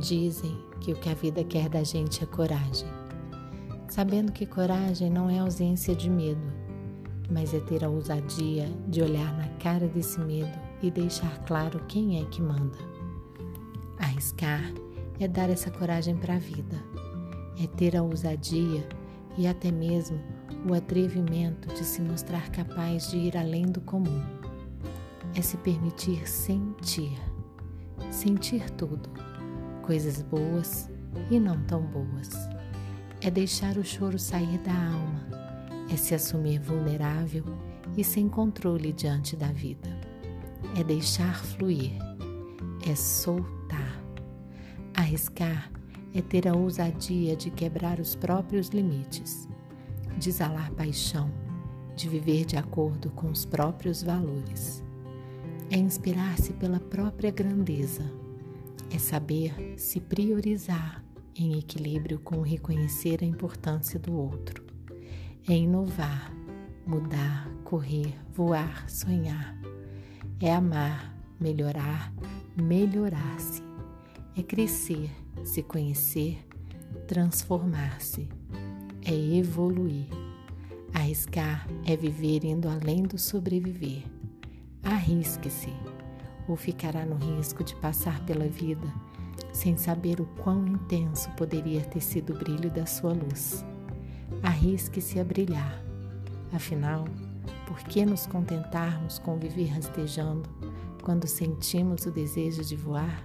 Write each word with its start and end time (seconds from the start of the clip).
Dizem 0.00 0.54
que 0.80 0.92
o 0.92 0.96
que 0.96 1.08
a 1.08 1.14
vida 1.14 1.42
quer 1.42 1.70
da 1.70 1.82
gente 1.82 2.22
é 2.22 2.26
coragem, 2.26 2.86
sabendo 3.88 4.30
que 4.30 4.44
coragem 4.44 5.08
não 5.08 5.30
é 5.30 5.38
ausência 5.38 5.94
de 5.94 6.10
medo, 6.10 6.52
mas 7.30 7.54
é 7.54 7.60
ter 7.60 7.82
a 7.82 7.88
ousadia 7.88 8.68
de 8.88 9.00
olhar 9.00 9.34
na 9.38 9.48
cara 9.58 9.88
desse 9.88 10.20
medo 10.20 10.52
e 10.82 10.90
deixar 10.90 11.42
claro 11.44 11.80
quem 11.88 12.20
é 12.20 12.26
que 12.26 12.42
manda. 12.42 12.76
Arriscar 13.98 14.70
é 15.18 15.26
dar 15.26 15.48
essa 15.48 15.70
coragem 15.70 16.14
para 16.14 16.34
a 16.34 16.38
vida, 16.38 16.76
é 17.58 17.66
ter 17.66 17.96
a 17.96 18.02
ousadia 18.02 18.86
e 19.38 19.46
até 19.46 19.72
mesmo 19.72 20.20
o 20.68 20.74
atrevimento 20.74 21.68
de 21.68 21.84
se 21.84 22.02
mostrar 22.02 22.50
capaz 22.50 23.10
de 23.10 23.16
ir 23.16 23.36
além 23.36 23.64
do 23.64 23.80
comum. 23.80 24.22
É 25.34 25.40
se 25.40 25.56
permitir 25.56 26.28
sentir, 26.28 27.18
sentir 28.10 28.70
tudo, 28.72 29.08
coisas 29.86 30.20
boas 30.20 30.90
e 31.30 31.38
não 31.38 31.62
tão 31.62 31.80
boas. 31.80 32.30
É 33.20 33.30
deixar 33.30 33.78
o 33.78 33.84
choro 33.84 34.18
sair 34.18 34.58
da 34.58 34.72
alma, 34.72 35.24
é 35.88 35.96
se 35.96 36.12
assumir 36.12 36.58
vulnerável 36.58 37.44
e 37.96 38.02
sem 38.02 38.28
controle 38.28 38.92
diante 38.92 39.36
da 39.36 39.46
vida. 39.46 39.88
É 40.76 40.82
deixar 40.82 41.42
fluir, 41.44 41.92
é 42.84 42.96
soltar. 42.96 44.02
Arriscar 44.92 45.70
é 46.12 46.20
ter 46.20 46.48
a 46.48 46.54
ousadia 46.54 47.36
de 47.36 47.50
quebrar 47.50 48.00
os 48.00 48.16
próprios 48.16 48.68
limites, 48.70 49.48
de 50.18 50.30
exalar 50.30 50.72
paixão, 50.72 51.30
de 51.94 52.08
viver 52.08 52.44
de 52.44 52.56
acordo 52.56 53.10
com 53.10 53.30
os 53.30 53.44
próprios 53.44 54.02
valores. 54.02 54.82
É 55.70 55.76
inspirar-se 55.76 56.52
pela 56.54 56.80
própria 56.80 57.30
grandeza, 57.30 58.02
é 58.96 58.98
saber 58.98 59.74
se 59.76 60.00
priorizar 60.00 61.04
em 61.36 61.58
equilíbrio 61.58 62.18
com 62.18 62.40
reconhecer 62.40 63.18
a 63.20 63.26
importância 63.26 64.00
do 64.00 64.14
outro, 64.14 64.64
é 65.46 65.52
inovar, 65.52 66.32
mudar, 66.86 67.46
correr, 67.62 68.14
voar, 68.32 68.88
sonhar, 68.88 69.54
é 70.40 70.50
amar, 70.50 71.14
melhorar, 71.38 72.10
melhorar-se, 72.56 73.62
é 74.34 74.42
crescer 74.42 75.10
se 75.44 75.62
conhecer, 75.62 76.38
transformar-se, 77.06 78.26
é 79.04 79.12
evoluir. 79.12 80.06
Arriscar 80.94 81.68
é 81.84 81.94
viver 81.94 82.46
indo 82.46 82.66
além 82.66 83.02
do 83.02 83.18
sobreviver. 83.18 84.04
Arrisque-se, 84.82 85.74
ou 86.48 86.56
ficará 86.56 87.04
no 87.04 87.16
risco 87.16 87.64
de 87.64 87.74
passar 87.76 88.24
pela 88.24 88.46
vida 88.46 88.92
sem 89.56 89.76
saber 89.76 90.20
o 90.20 90.26
quão 90.42 90.66
intenso 90.66 91.30
poderia 91.30 91.80
ter 91.80 92.02
sido 92.02 92.34
o 92.34 92.38
brilho 92.38 92.70
da 92.70 92.84
sua 92.84 93.12
luz. 93.12 93.64
Arrisque-se 94.42 95.18
a 95.18 95.24
brilhar. 95.24 95.82
Afinal, 96.52 97.06
por 97.66 97.78
que 97.84 98.04
nos 98.04 98.26
contentarmos 98.26 99.18
com 99.18 99.38
viver 99.38 99.68
rastejando 99.68 100.48
quando 101.02 101.26
sentimos 101.26 102.04
o 102.04 102.10
desejo 102.10 102.62
de 102.62 102.76
voar? 102.76 103.24